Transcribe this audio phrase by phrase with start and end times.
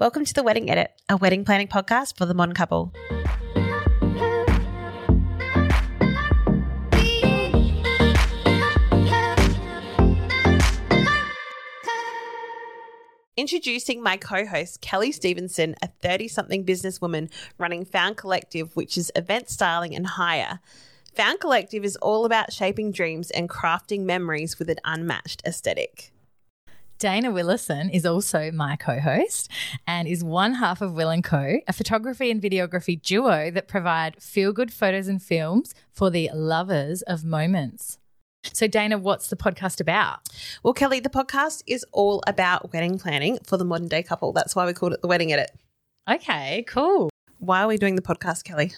[0.00, 2.92] Welcome to The Wedding Edit, a wedding planning podcast for the modern couple.
[13.36, 19.12] Introducing my co host, Kelly Stevenson, a 30 something businesswoman running Found Collective, which is
[19.14, 20.58] event styling and hire.
[21.14, 26.10] Found Collective is all about shaping dreams and crafting memories with an unmatched aesthetic.
[26.98, 29.50] Dana Willison is also my co-host
[29.86, 34.22] and is one half of Will and Co, a photography and videography duo that provide
[34.22, 37.98] feel-good photos and films for the lovers of moments.
[38.44, 40.20] So Dana, what's the podcast about?
[40.62, 44.32] Well, Kelly, the podcast is all about wedding planning for the modern day couple.
[44.32, 45.50] That's why we called it the Wedding Edit.
[46.08, 47.10] Okay, cool.
[47.38, 48.72] Why are we doing the podcast, Kelly?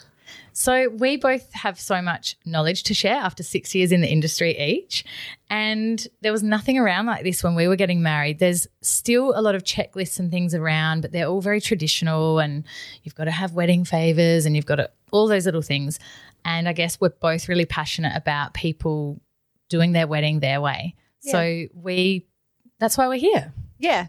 [0.53, 4.59] So, we both have so much knowledge to share after six years in the industry
[4.59, 5.05] each.
[5.51, 8.39] And there was nothing around like this when we were getting married.
[8.39, 12.39] There's still a lot of checklists and things around, but they're all very traditional.
[12.39, 12.65] And
[13.03, 15.99] you've got to have wedding favors and you've got to, all those little things.
[16.45, 19.21] And I guess we're both really passionate about people
[19.69, 20.95] doing their wedding their way.
[21.23, 21.33] Yeah.
[21.33, 22.27] So, we,
[22.79, 23.53] that's why we're here.
[23.79, 24.07] Yeah.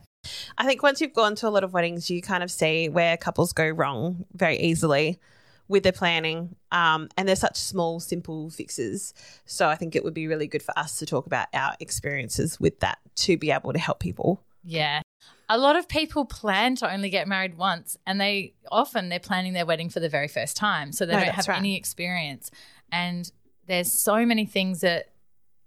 [0.57, 3.17] I think once you've gone to a lot of weddings, you kind of see where
[3.17, 5.19] couples go wrong very easily
[5.67, 6.55] with their planning.
[6.71, 9.13] Um, and they're such small, simple fixes.
[9.45, 12.59] So I think it would be really good for us to talk about our experiences
[12.59, 14.43] with that to be able to help people.
[14.63, 15.01] Yeah.
[15.49, 19.53] A lot of people plan to only get married once and they often they're planning
[19.53, 20.91] their wedding for the very first time.
[20.91, 21.57] So they no, don't have right.
[21.57, 22.51] any experience.
[22.91, 23.31] And
[23.65, 25.13] there's so many things that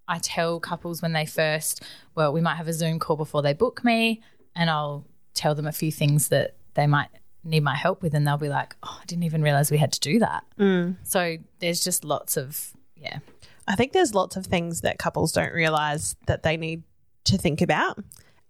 [0.07, 1.83] I tell couples when they first,
[2.15, 4.23] well, we might have a Zoom call before they book me
[4.55, 7.09] and I'll tell them a few things that they might
[7.45, 9.93] need my help with and they'll be like oh i didn't even realize we had
[9.93, 10.95] to do that mm.
[11.03, 13.19] so there's just lots of yeah
[13.67, 16.83] i think there's lots of things that couples don't realize that they need
[17.25, 17.99] to think about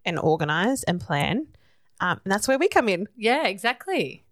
[0.05, 1.47] and organize and plan
[2.01, 4.25] um, and that's where we come in yeah exactly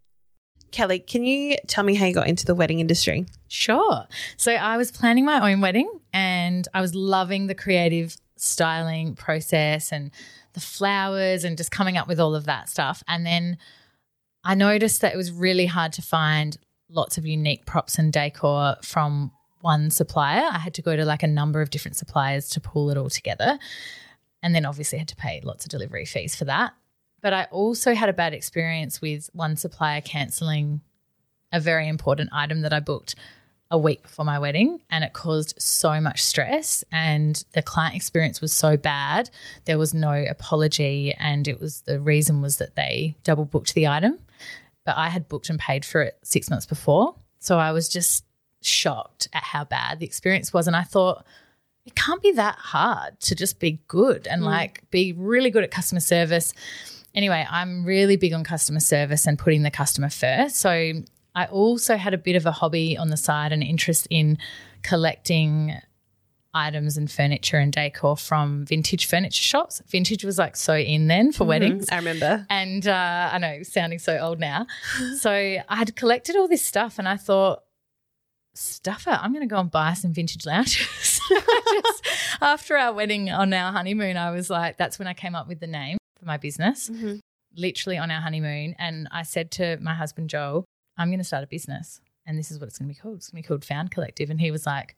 [0.71, 3.27] Kelly, can you tell me how you got into the wedding industry?
[3.49, 4.07] Sure.
[4.37, 9.93] So I was planning my own wedding and I was loving the creative styling process
[9.93, 10.11] and
[10.53, 13.03] the flowers and just coming up with all of that stuff.
[13.09, 13.59] And then
[14.49, 16.57] I noticed that it was really hard to find
[16.89, 20.49] lots of unique props and decor from one supplier.
[20.51, 23.11] I had to go to like a number of different suppliers to pull it all
[23.11, 23.59] together.
[24.43, 26.73] And then obviously had to pay lots of delivery fees for that.
[27.21, 30.81] But I also had a bad experience with one supplier cancelling
[31.53, 33.17] a very important item that I booked
[33.71, 38.41] a week before my wedding and it caused so much stress and the client experience
[38.41, 39.29] was so bad
[39.67, 43.87] there was no apology and it was the reason was that they double booked the
[43.87, 44.19] item
[44.89, 48.25] but I had booked and paid for it 6 months before so I was just
[48.63, 51.25] shocked at how bad the experience was and I thought
[51.85, 54.47] it can't be that hard to just be good and mm.
[54.47, 56.53] like be really good at customer service
[57.15, 60.57] anyway, I'm really big on customer service and putting the customer first.
[60.57, 60.93] So
[61.35, 64.39] I also had a bit of a hobby on the side and interest in
[64.83, 65.77] collecting
[66.59, 69.83] items and furniture and decor from vintage furniture shops.
[69.87, 71.89] Vintage was like so in then for mm-hmm, weddings.
[71.91, 72.47] I remember.
[72.51, 74.67] And uh, I know, sounding so old now.
[75.19, 77.63] so I had collected all this stuff and I thought,
[78.55, 79.13] stuff it.
[79.13, 81.21] I'm going to go and buy some vintage lounges.
[81.29, 82.07] Just,
[82.41, 85.61] after our wedding on our honeymoon, I was like, that's when I came up with
[85.61, 86.91] the name for my business.
[86.91, 87.17] Mm-hmm.
[87.57, 88.75] Literally on our honeymoon.
[88.79, 90.65] And I said to my husband, Joel,
[90.97, 93.17] I'm going to start a business and this is what it's going to be called.
[93.17, 94.29] It's going to be called Found Collective.
[94.29, 94.97] And he was like,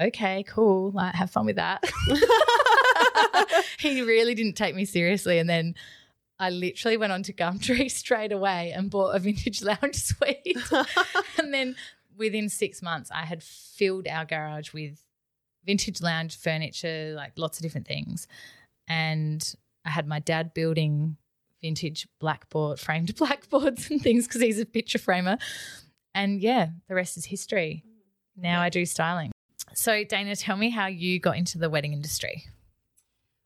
[0.00, 0.90] okay, cool.
[0.90, 1.84] Like, have fun with that.
[3.78, 5.38] he really didn't take me seriously.
[5.38, 5.74] And then
[6.38, 10.58] I literally went on to Gumtree straight away and bought a vintage lounge suite.
[11.38, 11.76] and then
[12.16, 15.02] within six months, I had filled our garage with
[15.64, 18.26] vintage lounge furniture, like lots of different things.
[18.88, 19.54] And
[19.84, 21.16] I had my dad building
[21.62, 25.38] vintage blackboard, framed blackboards and things because he's a picture framer.
[26.14, 27.84] And yeah, the rest is history.
[28.36, 29.33] Now I do styling.
[29.74, 32.44] So, Dana, tell me how you got into the wedding industry.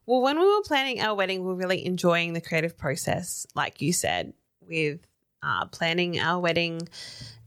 [0.06, 3.82] Well, when we were planning our wedding, we were really enjoying the creative process, like
[3.82, 4.32] you said,
[4.66, 5.00] with
[5.42, 6.88] uh, planning our wedding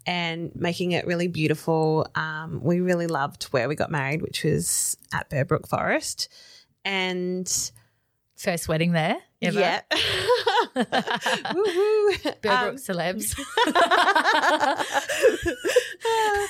[0.06, 2.08] and making it really beautiful.
[2.16, 6.30] Um, we really loved where we got married, which was at Burbrook Forest.
[6.86, 7.72] And
[8.36, 9.60] first wedding there ever.
[9.60, 9.82] Yeah.
[10.76, 12.46] Woohoo.
[12.46, 13.36] um, celebs.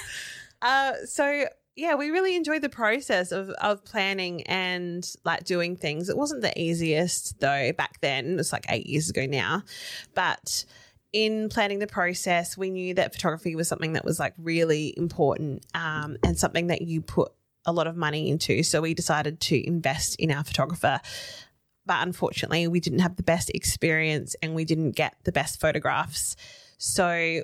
[0.62, 1.46] uh, so
[1.82, 6.10] yeah, we really enjoyed the process of, of planning and like doing things.
[6.10, 8.38] It wasn't the easiest though back then.
[8.38, 9.64] It's like eight years ago now.
[10.14, 10.64] But
[11.12, 15.66] in planning the process, we knew that photography was something that was like really important
[15.74, 17.32] um, and something that you put
[17.66, 18.62] a lot of money into.
[18.62, 21.02] So we decided to invest in our photographer
[21.84, 26.36] but unfortunately, we didn't have the best experience and we didn't get the best photographs.
[26.78, 27.42] So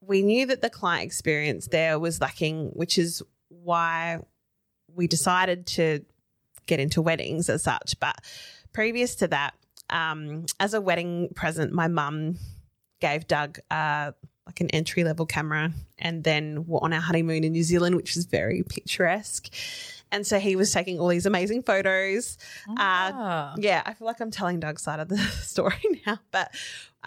[0.00, 4.18] we knew that the client experience there was lacking, which is why
[4.94, 6.04] we decided to
[6.66, 7.98] get into weddings as such.
[8.00, 8.16] But
[8.72, 9.54] previous to that,
[9.90, 12.36] um, as a wedding present, my mum
[13.00, 14.12] gave Doug uh,
[14.46, 18.16] like an entry level camera, and then we're on our honeymoon in New Zealand, which
[18.16, 19.48] is very picturesque.
[20.10, 22.38] And so he was taking all these amazing photos.
[22.66, 23.54] Uh, Ah.
[23.58, 26.50] yeah, I feel like I'm telling Doug's side of the story now, but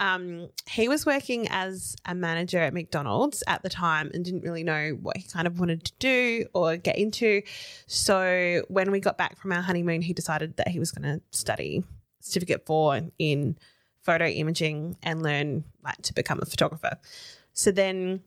[0.02, 4.64] um, he was working as a manager at McDonald's at the time and didn't really
[4.64, 7.42] know what he kind of wanted to do or get into.
[7.86, 11.22] So when we got back from our honeymoon, he decided that he was going to
[11.30, 11.84] study
[12.18, 13.56] certificate four in
[14.00, 16.98] photo imaging and learn like to become a photographer.
[17.52, 18.22] So then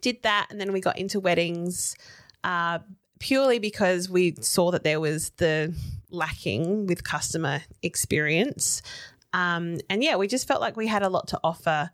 [0.00, 1.94] did that, and then we got into weddings.
[2.42, 2.80] Uh,
[3.20, 5.72] purely because we saw that there was the
[6.10, 8.82] lacking with customer experience.
[9.32, 11.90] Um, and yeah, we just felt like we had a lot to offer.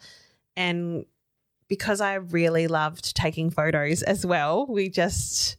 [0.56, 1.04] And
[1.68, 5.56] because I really loved taking photos as well, we just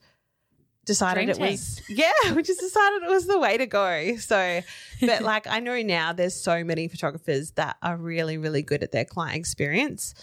[0.85, 4.15] decided Dream it was, yeah, we just decided it was the way to go.
[4.15, 4.61] So,
[5.01, 8.91] but like I know now there's so many photographers that are really, really good at
[8.91, 10.13] their client experience.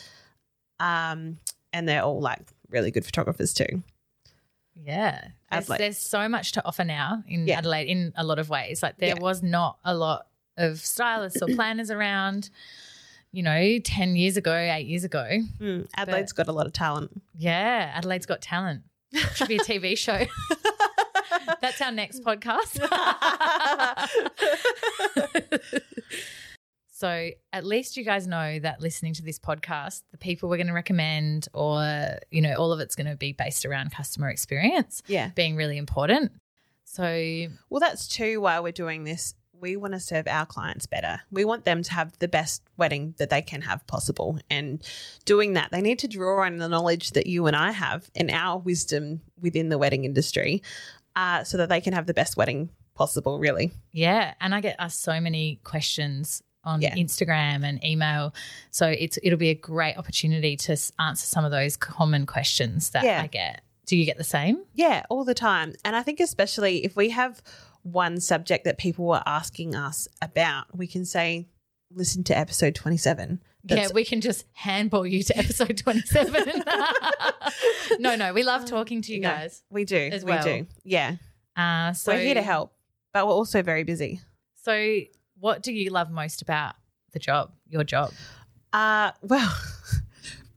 [0.81, 1.39] Um,
[1.73, 2.41] and they're all like
[2.71, 3.83] really good photographers too.
[4.75, 5.29] Yeah.
[5.53, 7.59] There's, there's so much to offer now in Yeah.
[7.59, 8.83] Adelaide in a lot of ways.
[8.83, 9.21] Like there Yeah.
[9.23, 12.51] was not a lot of stylists or planners around,
[13.33, 15.39] you know, 10 years ago, eight years ago.
[15.61, 17.23] Mm, Adelaide's got a lot of talent.
[17.37, 17.93] Yeah.
[17.95, 18.83] Adelaide's got talent.
[19.35, 20.25] Should be a TV show.
[21.61, 22.79] That's our next podcast.
[26.91, 30.69] so at least you guys know that listening to this podcast, the people we're going
[30.69, 35.03] to recommend or, you know, all of it's going to be based around customer experience
[35.07, 35.31] yeah.
[35.35, 36.33] being really important.
[36.85, 39.35] So Well, that's too why we're doing this.
[39.61, 41.21] We want to serve our clients better.
[41.31, 44.39] We want them to have the best wedding that they can have possible.
[44.51, 44.83] And
[45.25, 48.31] doing that, they need to draw on the knowledge that you and I have and
[48.31, 50.63] our wisdom within the wedding industry
[51.17, 53.73] uh, so that they can have the best wedding possible, really.
[53.93, 56.95] Yeah, and I get asked so many questions on Yeah.
[56.95, 58.35] Instagram and email.
[58.71, 63.05] So it's it'll be a great opportunity to answer some of those common questions that
[63.05, 63.21] Yeah.
[63.23, 63.63] I get.
[63.87, 64.65] Do you get the same?
[64.73, 65.75] Yeah, all the time.
[65.85, 67.43] And I think, especially if we have
[67.85, 71.47] one subject that people were asking us about, we can say,
[71.93, 73.41] listen to episode 27.
[73.67, 76.63] yeah, we can just handball you to episode 27.
[77.99, 79.63] no, no, we love talking to you No, guys.
[79.71, 79.97] we do.
[80.13, 80.43] as we well.
[80.43, 80.67] do.
[80.83, 81.17] Yeah.
[81.57, 82.73] Uh, so we're here to help,
[83.13, 84.21] but we're also very busy.
[84.63, 85.01] So
[85.39, 86.75] what do you love most about
[87.13, 88.13] the job, your job?
[88.73, 89.55] Uh, well,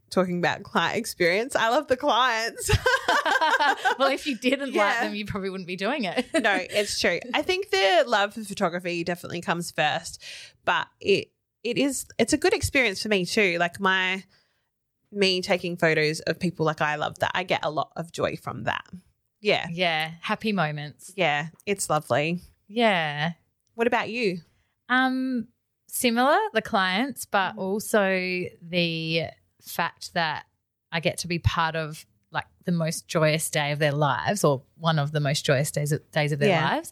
[0.10, 2.70] talking about client experience, I love the clients.
[4.00, 6.26] well, if you didn't like them, you probably wouldn't be doing it.
[6.42, 7.20] no, it's true.
[7.34, 10.22] I think the love for photography definitely comes first,
[10.66, 11.32] but it
[11.64, 13.58] it is it's a good experience for me too.
[13.60, 14.24] Like my
[15.12, 17.32] me taking photos of people like I love that.
[17.34, 18.86] I get a lot of joy from that.
[19.40, 19.68] Yeah.
[19.72, 21.14] yeah, happy moments.
[21.16, 22.42] Yeah, it's lovely.
[22.68, 23.34] Yeah.
[23.76, 24.40] What about you?
[24.90, 25.48] Um,
[25.88, 27.60] similar, the clients, but Mm-hmm.
[27.60, 29.24] also the
[29.68, 30.46] fact that
[30.92, 34.62] I get to be part of like the most joyous day of their lives, or
[34.78, 36.70] one of the most joyous days of, days of their Yeah.
[36.70, 36.92] lives.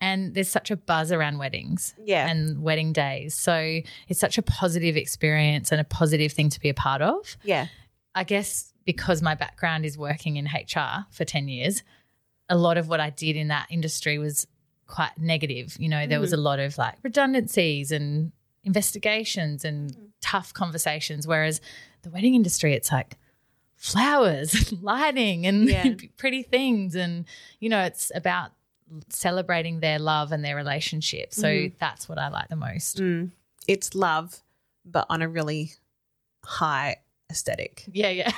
[0.00, 2.26] And there's such a buzz around weddings Yeah.
[2.28, 6.68] and wedding days, so it's such a positive experience and a positive thing to be
[6.70, 7.36] a part of.
[7.42, 7.66] yeah.
[8.14, 11.82] I guess because my background is working in HR for 10 years,
[12.48, 14.46] a lot of what I did in that industry was
[14.86, 15.76] quite negative.
[15.78, 16.40] You know, there was mm-hmm.
[16.40, 18.32] a lot of like redundancies and
[18.64, 21.26] investigations and tough conversations.
[21.26, 21.60] Whereas
[22.02, 23.16] the wedding industry, it's like
[23.76, 25.94] flowers, and lighting, and Yeah.
[26.16, 26.94] pretty things.
[26.94, 27.24] And,
[27.60, 28.52] you know, it's about
[29.08, 31.32] celebrating their love and their relationship.
[31.32, 32.98] So that's what I like the most.
[32.98, 33.30] Mm.
[33.66, 34.42] It's love,
[34.84, 35.72] but on a really
[36.44, 36.96] high
[37.30, 37.84] aesthetic.
[37.92, 38.32] Yeah, yeah.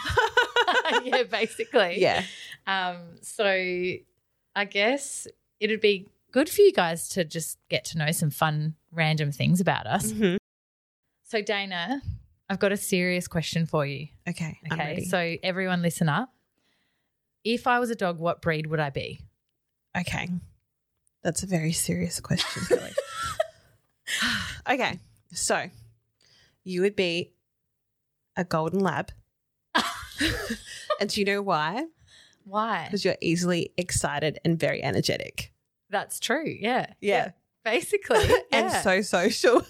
[1.02, 2.00] yeah, basically.
[2.00, 2.22] Yeah.
[2.66, 5.26] Um, so I guess
[5.60, 9.60] it'd be good for you guys to just get to know some fun, random things
[9.60, 10.12] about us.
[10.12, 10.38] Mhm.
[11.24, 12.00] So, Dana,
[12.48, 14.08] I've got a serious question for you.
[14.28, 14.58] Okay.
[14.72, 15.04] Okay.
[15.04, 16.32] So, everyone listen up.
[17.44, 19.20] If I was a dog, what breed would I be?
[19.96, 20.28] Okay.
[21.22, 22.92] That's a very serious question, Kelly.
[24.68, 24.98] okay.
[25.32, 25.68] So
[26.64, 27.32] you would be
[28.36, 29.10] a golden lab.
[31.00, 31.86] and do you know why?
[32.44, 32.84] Why?
[32.86, 35.52] Because you're easily excited and very energetic.
[35.90, 36.44] That's true.
[36.46, 36.86] Yeah.
[37.00, 37.30] Yeah.
[37.64, 38.28] Basically.
[38.52, 39.62] And so social.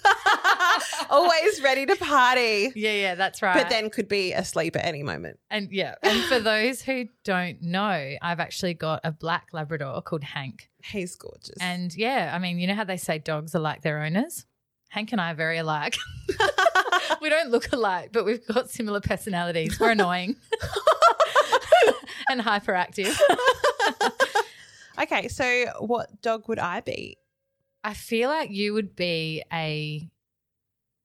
[1.11, 2.71] Always ready to party.
[2.75, 3.57] yeah, yeah, that's right.
[3.57, 5.39] But then could be asleep at any moment.
[5.51, 10.23] And yeah, and for those who don't know, I've actually got a black Labrador called
[10.23, 10.69] Hank.
[10.85, 11.57] He's gorgeous.
[11.61, 14.45] And yeah, I mean, you know how they say dogs are like their owners?
[14.91, 15.97] Hank and I are very alike.
[17.23, 19.81] we don't look alike, but we've got similar personalities.
[19.81, 20.37] We're annoying
[22.29, 23.19] and hyperactive.
[25.01, 27.17] okay, so what dog would I be?
[27.85, 30.09] I feel like you would be a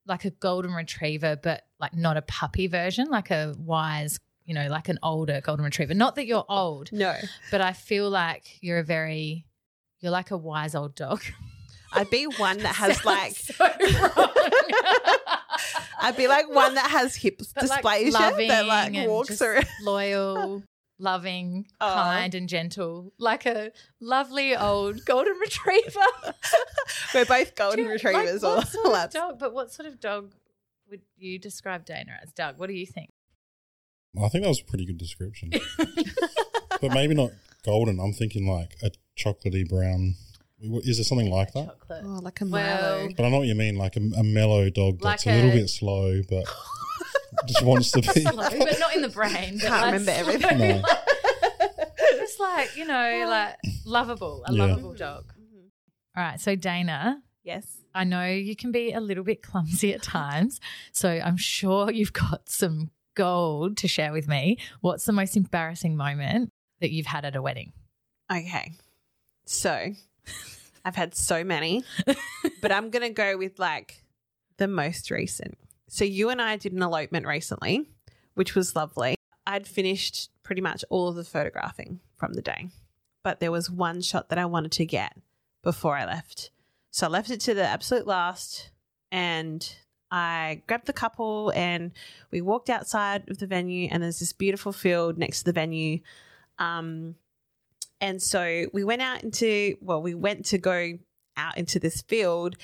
[0.08, 4.68] like a golden retriever, but like not a puppy version, like a wise, you know,
[4.68, 5.94] like an older golden retriever.
[5.94, 7.14] Not that you're old, No.
[7.52, 9.46] but I feel like you're a very
[10.00, 11.22] you're like a wise old dog.
[11.92, 13.54] I'd be one that has like so.
[16.02, 17.84] I'd be like one that has hip But, like,
[18.48, 19.66] that like walks around.
[19.82, 20.64] loyal,
[21.00, 22.04] loving, Aw.
[22.04, 26.00] kind, and gentle, like a lovely old golden retriever.
[27.14, 29.40] We're both golden Do you- retrievers like, or what sort of dog?
[29.40, 30.34] But what sort of dog
[30.90, 32.32] would you describe Dana as?
[32.34, 33.10] Doug, what do you think?
[34.22, 35.52] I think that was a pretty good description.
[36.82, 37.32] but maybe not
[37.64, 38.00] golden.
[38.00, 40.16] I'm thinking like a chocolatey brown.
[40.62, 41.68] Is there something like that?
[41.68, 42.04] Chocolate.
[42.06, 45.00] Oh, like a Well- But I know what you mean, like a, a mellow dog
[45.02, 46.44] that's Like a little bit slow, but
[47.48, 48.22] just wants to be.
[48.22, 49.54] Slow, but not in the brain.
[49.62, 50.34] but Can't like remember slow.
[50.34, 50.82] everything.
[50.82, 50.84] No.
[52.18, 53.56] Just like you know, like
[53.86, 54.66] lovable, a Yeah.
[54.66, 55.26] lovable dog.
[55.40, 55.68] Mm-hmm.
[56.18, 57.78] All right, so Dana, Yes.
[57.96, 60.60] I know you can be a little bit clumsy at times.
[60.92, 64.58] So I'm sure you've got some gold to share with me.
[64.82, 67.72] What's the most embarrassing moment that you've had at a wedding?
[68.32, 68.74] Okay.
[69.46, 69.92] So
[70.86, 71.84] I've had so many,
[72.62, 74.04] but I'm going to go with like
[74.58, 75.58] the most recent.
[75.90, 77.90] So you and I did an elopement recently,
[78.36, 79.16] which was lovely.
[79.48, 82.70] I'd finished pretty much all of the photographing from the day,
[83.24, 85.18] but there was one shot that I wanted to get
[85.64, 86.52] before I left.
[86.92, 88.70] So I left it to the absolute last
[89.12, 89.68] and
[90.12, 91.92] I grabbed the couple and
[92.30, 96.00] we walked outside of the venue and there's this beautiful field next to the venue.
[96.60, 97.16] Um,
[98.00, 101.00] and so we went out into, well, we went to go
[101.36, 102.58] out into this field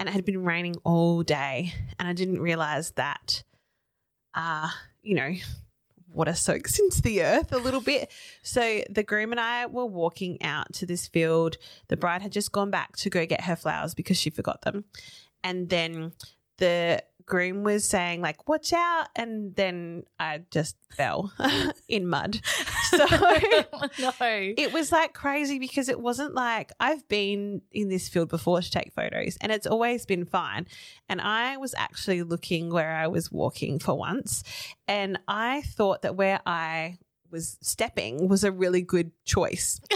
[0.00, 1.74] and it had been raining all day.
[1.98, 3.44] And I didn't realize that,
[4.34, 4.70] uh,
[5.02, 5.34] you know,
[6.12, 8.10] water soaks into the earth a little bit.
[8.42, 11.58] So the groom and I were walking out to this field.
[11.88, 14.84] The bride had just gone back to go get her flowers because she forgot them.
[15.44, 16.12] And then
[16.56, 19.06] the groom was saying, like, watch out.
[19.16, 21.32] And then I just fell
[21.88, 22.40] in mud.
[22.90, 23.06] So
[24.00, 24.12] no.
[24.20, 28.68] it was like crazy because it wasn't like I've been in this field before to
[28.68, 30.66] take photos and it's always been fine.
[31.08, 34.42] And I was actually looking where I was walking for once
[34.88, 36.98] and I thought that where I
[37.30, 39.80] was stepping was a really good choice.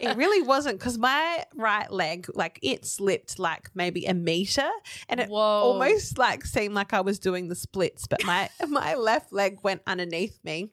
[0.00, 4.68] It really wasn't because my right leg, like it slipped like maybe a meter
[5.08, 5.38] and it Whoa.
[5.38, 9.80] almost like seemed like I was doing the splits, but my my left leg went
[9.86, 10.70] underneath me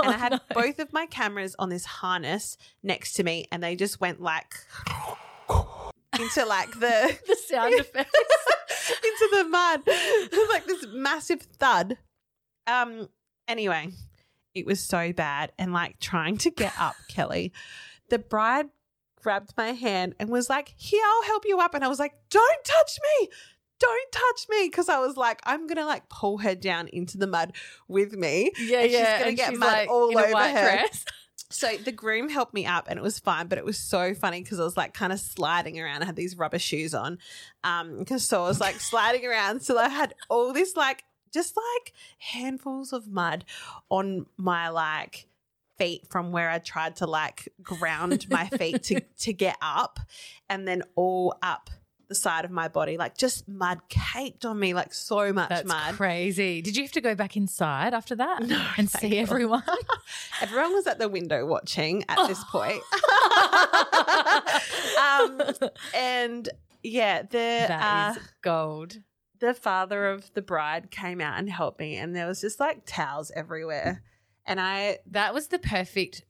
[0.00, 0.62] and I had Oh, no.
[0.62, 4.52] both of my cameras on this harness next to me, and they just went like
[6.18, 8.10] into like the the sound effects.
[9.04, 11.98] into the mud, It was like this massive thud.
[12.66, 13.08] Um.
[13.48, 13.90] Anyway,
[14.54, 17.52] it was so bad, and like trying to get up, Kelly,
[18.08, 18.66] the bride
[19.20, 22.14] grabbed my hand and was like, "Here, I'll help you up," and I was like,
[22.30, 23.28] "Don't touch me."
[23.80, 27.26] Don't touch me because I was like, I'm gonna like pull her down into the
[27.26, 27.52] mud
[27.88, 28.52] with me.
[28.56, 29.18] Yeah, And she's yeah.
[29.18, 30.52] gonna and get she's mud like all over her.
[30.52, 31.04] dress.
[31.50, 34.40] So the groom helped me up and it was fine, but it was so funny
[34.42, 36.02] because I was like kind of sliding around.
[36.02, 37.18] I had these rubber shoes on.
[37.62, 39.60] Um, because so I was like sliding around.
[39.62, 43.44] So I had all this like just like handfuls of mud
[43.88, 45.26] on my like
[45.78, 49.98] feet from where I tried to like ground my feet to to get up
[50.48, 51.70] and then all up
[52.08, 55.66] the side of my body, like just mud caked on me, like so much That's
[55.66, 55.94] mud.
[55.94, 56.60] crazy.
[56.60, 59.16] Did you have to go back inside after that No, and see God.
[59.16, 59.62] everyone?
[60.42, 62.82] Everyone was at the window watching at this point.
[65.00, 65.40] um,
[65.94, 66.48] and
[66.82, 67.28] yeah, the
[67.68, 68.98] That uh, is gold.
[69.42, 72.84] The father of the bride came out and helped me, and there was just like
[72.86, 74.02] towels everywhere.
[74.46, 76.22] And I, That was the perfect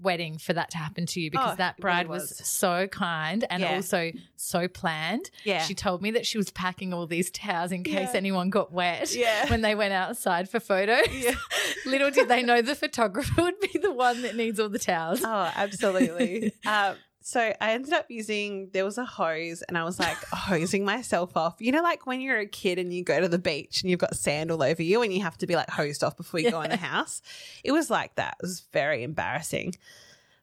[0.00, 2.22] wedding for that to happen to you because Oh, that it really bride was.
[2.38, 2.48] was.
[2.48, 3.74] so kind and Yeah.
[3.74, 5.30] also so planned.
[5.44, 8.16] yeah, She told me that she was packing all these towels in case Yeah.
[8.16, 9.50] anyone got wet Yeah.
[9.50, 11.06] when they went outside for photos.
[11.12, 11.34] Yeah.
[11.86, 15.20] Little did they know the photographer would be the one that needs all the towels.
[15.22, 16.52] oh, absolutely.
[16.66, 20.84] um, so I ended up using there was a hose, and I was like hosing
[20.84, 21.56] myself off.
[21.58, 24.00] You know, like when you're a kid and you go to the beach and you've
[24.00, 26.50] got sand all over you, and you have to be like hosed off before you
[26.50, 27.22] go in the house.
[27.64, 28.36] It was like that.
[28.40, 29.74] It was very embarrassing.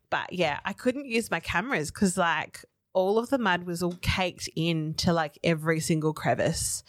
[0.10, 3.98] But yeah, I couldn't use my cameras because like all of the mud was all
[4.02, 6.84] caked into like every single crevice.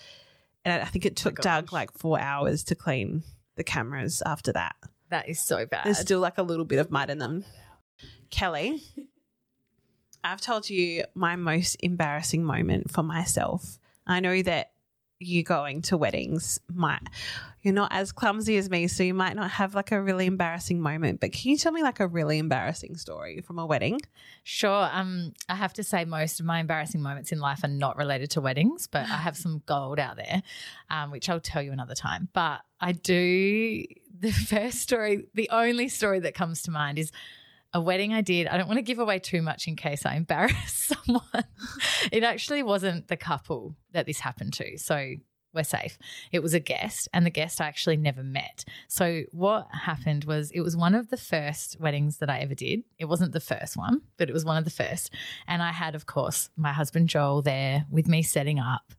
[0.65, 3.25] And I think it oh took Doug like four hours to clean
[3.57, 4.77] the cameras after that.
[5.11, 5.85] That is so bad.
[5.85, 7.45] There's still like a little bit of mud in them.
[8.31, 8.83] Kelly,
[10.25, 13.79] I've told you my most embarrassing moment for myself.
[14.07, 14.73] I know that
[15.21, 17.03] you going to weddings might
[17.63, 20.81] you're not as clumsy as me, so you might not have like a really embarrassing
[20.81, 21.21] moment.
[21.21, 24.01] But can you tell me like a really embarrassing story from a wedding?
[24.45, 24.89] Sure.
[24.93, 28.31] Um, I have to say most of my embarrassing moments in life are not related
[28.33, 30.43] to weddings, but I have some gold out there,
[30.89, 32.29] um, which I'll tell you another time.
[32.33, 33.85] But I do
[34.21, 37.11] the first story, the only story that comes to mind is
[37.73, 38.47] a wedding I did.
[38.47, 41.45] I don't want to give away too much in case I embarrass someone.
[42.11, 44.79] it actually wasn't the couple that this happened to.
[44.79, 45.15] So
[45.55, 45.99] we're safe.
[46.31, 48.65] It was a guest, and the guest I actually never met.
[48.87, 52.85] So, what happened was it was one of the first weddings that I ever did.
[52.99, 55.13] It wasn't the first one, but it was one of the first.
[55.47, 58.93] And I had, of course, my husband Joel there with me setting up.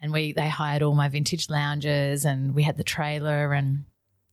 [0.00, 3.84] And we they hired all my vintage lounges and we had the trailer and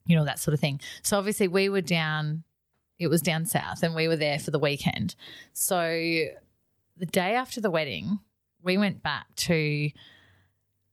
[0.06, 0.82] you know that sort of thing.
[1.04, 2.44] So obviously we were down
[3.02, 5.16] it was down south and we were there for the weekend.
[5.54, 5.80] So
[6.98, 8.20] the day after the wedding,
[8.62, 9.90] we went back to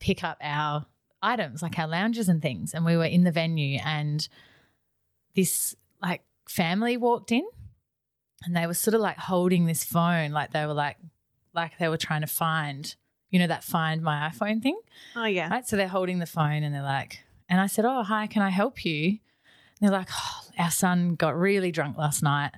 [0.00, 0.86] pick up our
[1.22, 2.72] items, like our lounges and things.
[2.72, 4.26] And we were in the venue and
[5.34, 7.46] this like family walked in
[8.44, 10.96] and they were sort of like holding this phone, like they were like
[11.54, 12.94] like they were trying to find,
[13.30, 14.78] you know, that find my iPhone thing.
[15.14, 15.50] Oh yeah.
[15.50, 15.66] Right.
[15.66, 18.48] So they're holding the phone and they're like, and I said, Oh, hi, can I
[18.48, 19.18] help you?
[19.80, 22.52] They're like, oh, our son got really drunk last night.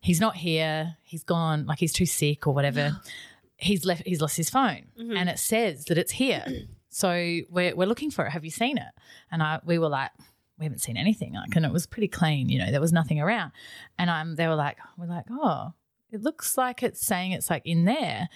[0.00, 0.96] He's not here.
[1.02, 1.66] He's gone.
[1.66, 3.00] Like he's too sick or whatever.
[3.56, 4.02] he's left.
[4.06, 5.16] He's lost his phone, Mhm.
[5.16, 6.44] and it says that it's here.
[6.90, 7.08] so
[7.50, 8.30] we're we're looking for it.
[8.30, 8.92] Have you seen it?
[9.30, 10.10] And I we were like,
[10.58, 11.34] we haven't seen anything.
[11.34, 12.48] Like, and it was pretty clean.
[12.48, 13.52] You know, there was nothing around.
[13.98, 15.72] And um, they were like, we're like, oh,
[16.10, 18.28] it looks like it's saying it's like in there,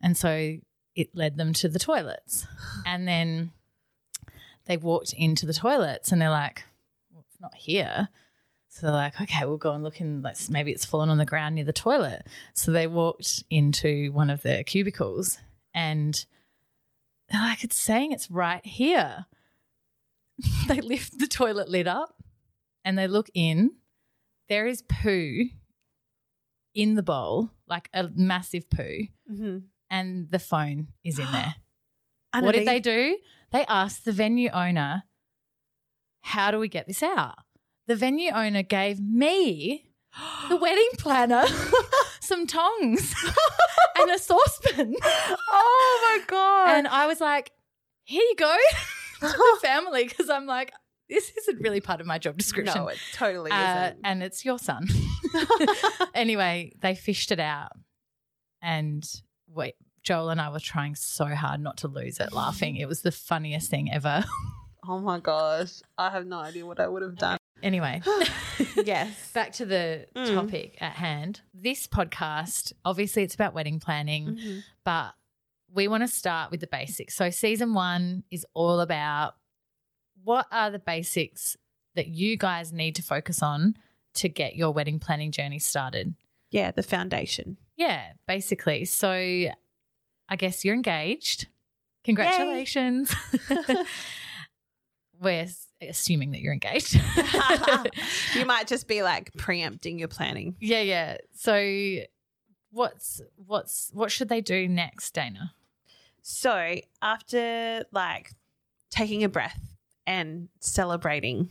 [0.00, 0.56] and so
[0.94, 2.46] it led them to the toilets,
[2.86, 3.50] and then
[4.66, 6.64] they walked into the toilets, and they're like
[7.36, 8.08] it's not here.
[8.68, 10.22] So they're like, okay, we'll go and look in.
[10.22, 12.26] Like maybe it's fallen on the ground near the toilet.
[12.54, 15.38] So they walked into one of the cubicles,
[15.74, 16.24] and
[17.30, 19.26] they're like, it's saying it's right here.
[20.68, 22.22] they lift the toilet lid up,
[22.84, 23.72] and they look in.
[24.48, 25.44] There is poo
[26.74, 29.58] in the bowl, like a massive poo, Mm-hmm.
[29.90, 31.54] and the phone is in there.
[32.40, 33.18] what did they do?
[33.52, 35.02] They asked the venue owner,
[36.26, 37.36] How do we get this out?
[37.86, 39.86] The venue owner gave me,
[40.48, 41.44] the wedding planner,
[42.20, 43.14] some tongs
[43.98, 44.94] and a saucepan.
[45.04, 46.76] Oh my god!
[46.78, 47.52] And I was like,
[48.04, 48.56] Here you go
[49.20, 50.04] to the family.
[50.04, 50.72] Because I'm like,
[51.08, 52.74] This isn't really part of my job description.
[52.76, 54.00] no, it totally Uh, isn't.
[54.04, 54.88] and it's your son.
[56.14, 57.70] anyway, they fished it out,
[58.62, 59.04] and
[59.48, 62.76] wait, Joel and I were trying so hard not to lose it, laughing.
[62.76, 64.24] It was the funniest thing ever.
[64.88, 67.38] Oh my gosh, I have no idea what I would have done.
[67.62, 68.02] anyway,
[68.84, 69.32] yes.
[69.32, 70.34] back to the Mm.
[70.34, 71.40] topic at hand.
[71.54, 74.62] This podcast, obviously, it's about wedding planning, Mhm.
[74.84, 75.14] but
[75.72, 77.14] we want to start with the basics.
[77.16, 79.36] So, season one is all about
[80.22, 81.56] what are the basics
[81.94, 83.76] that you guys need to focus on
[84.14, 86.14] to get your wedding planning journey started.
[86.50, 87.56] Yeah, the foundation.
[87.76, 88.84] Yeah, basically.
[88.84, 89.10] So
[90.28, 91.48] I guess you're engaged.
[92.04, 93.12] Congratulations.
[95.20, 95.46] We're
[95.80, 96.94] assuming that you're engaged.
[98.34, 100.56] you might just be like preempting your planning.
[100.60, 101.16] yeah, yeah.
[101.34, 101.98] So
[102.70, 105.52] what's what's what should they do next, Dana?
[106.22, 108.30] So after like
[108.90, 109.60] taking a breath
[110.06, 111.50] and celebrating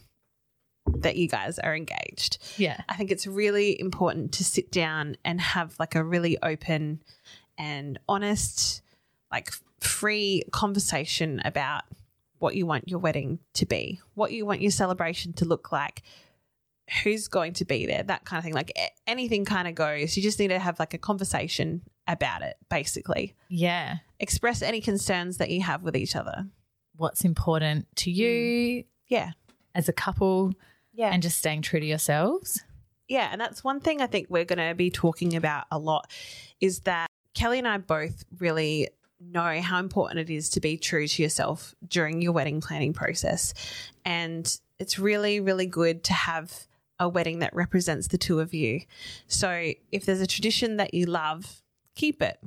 [0.98, 2.82] that you guys are engaged, Yeah.
[2.88, 7.02] I think it's really important to sit down and have like a really open
[7.58, 8.82] and honest,
[9.32, 11.84] like free conversation about
[12.46, 16.04] what you want your wedding to be, what you want your celebration to look like,
[17.04, 18.54] who's going to be there, that kind of thing.
[18.54, 18.72] Like
[19.08, 20.16] anything kind of goes.
[20.16, 23.34] You just need to have like a conversation about it, basically.
[23.50, 23.96] Yeah.
[24.20, 26.46] Express any concerns that you have with each other.
[26.96, 28.86] What's important to you mm.
[29.08, 29.32] Yeah.
[29.74, 30.54] as a couple
[30.94, 31.10] Yeah.
[31.10, 32.64] and just staying true to yourselves?
[33.08, 36.12] Yeah, and that's one thing I think we're going to be talking about a lot
[36.62, 38.90] is that Kelly and I both really
[39.32, 43.54] know how important it is to be true to yourself during your wedding planning process.
[44.04, 46.68] And it's really, really good to have
[47.00, 48.82] a wedding that represents the two of you.
[49.28, 51.62] So if there's a tradition that you love,
[51.96, 52.40] keep it.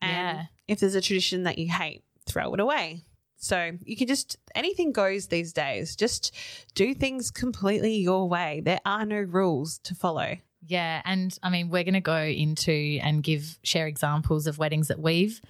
[0.00, 0.46] And Yeah.
[0.68, 3.04] if there's a tradition that you hate, throw it away.
[3.36, 5.96] So you can just anything goes these days.
[5.96, 6.32] Just
[6.74, 8.60] do things completely your way.
[8.64, 10.36] There are no rules to follow.
[10.64, 14.86] Yeah, and I mean we're going to go into and give share examples of weddings
[14.88, 15.40] that we've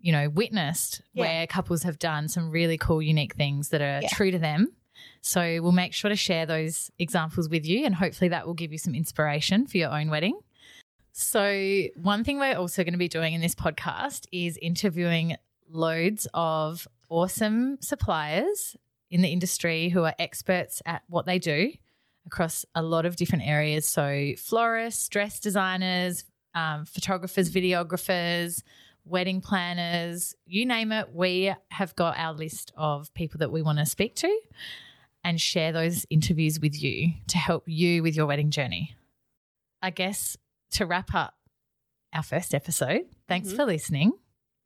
[0.00, 1.22] you know witnessed Yeah.
[1.22, 4.08] where couples have done some really cool unique things that are Yeah.
[4.12, 4.72] true to them.
[5.22, 8.72] So we'll make sure to share those examples with you and hopefully that will give
[8.72, 10.38] you some inspiration for your own wedding.
[11.12, 15.36] So, one thing we're also going to be doing in this podcast is interviewing
[15.68, 18.76] loads of awesome suppliers
[19.10, 21.72] in the industry who are experts at what they do
[22.26, 23.88] across a lot of different areas.
[23.88, 28.62] So, florists, dress designers, um, photographers, videographers,
[29.04, 31.14] wedding planners, you name it.
[31.14, 34.40] We have got our list of people that we want to speak to
[35.24, 38.94] and share those interviews with you to help you with your wedding journey.
[39.82, 40.36] I guess
[40.72, 41.34] to wrap up
[42.12, 43.56] our first episode, thanks Mhm.
[43.56, 44.12] for listening.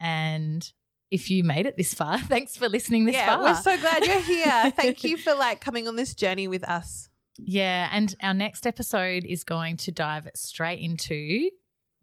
[0.01, 0.71] And
[1.11, 3.43] if you made it this far, thanks for listening this yeah, far.
[3.43, 4.71] we're so glad you're here.
[4.77, 7.09] Thank you for like coming on this journey with us.
[7.39, 11.51] Yeah, and our next episode is going to dive straight into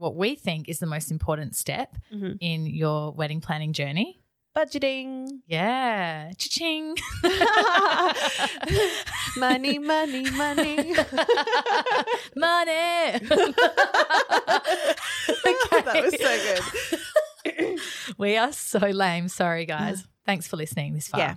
[0.01, 2.37] what we think is the most important step Mhm.
[2.41, 4.17] in your wedding planning journey.
[4.57, 5.27] Budgeting.
[5.47, 6.97] Yeah, cha-ching.
[9.37, 10.75] money, money, money.
[12.35, 13.15] Money.
[13.15, 13.27] okay.
[15.85, 16.31] That was so
[17.45, 17.79] good.
[18.17, 19.27] We are so lame.
[19.29, 20.05] Sorry, guys.
[20.25, 21.19] Thanks for listening this far.
[21.21, 21.35] Yeah.